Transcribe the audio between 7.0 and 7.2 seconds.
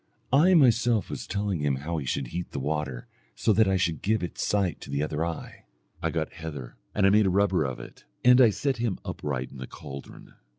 I